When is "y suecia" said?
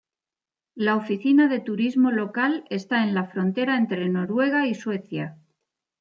4.65-5.37